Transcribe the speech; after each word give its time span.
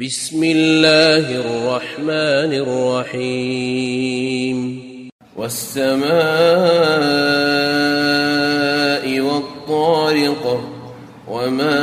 بسم 0.00 0.44
الله 0.44 1.36
الرحمن 1.36 2.52
الرحيم 3.12 4.58
والسماء 5.36 6.10
والطارق 9.20 10.64
وما 11.28 11.80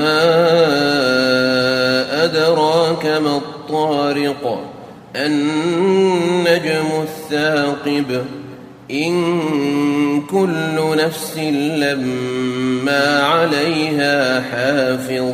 أدراك 2.24 3.06
ما 3.06 3.38
الطارق 3.38 4.72
النجم 5.16 6.88
الثاقب 7.02 8.26
إن 8.92 10.22
كل 10.22 10.98
نفس 10.98 11.38
لما 11.78 13.24
عليها 13.24 14.42
حافظ 14.42 15.34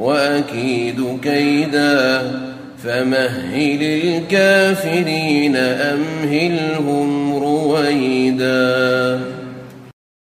وأكيد 0.00 1.18
كيدا 1.22 2.22
فمهل 2.84 3.82
الكافرين 3.82 5.56
أمهلهم 5.56 7.36
رويداً 7.36 9.20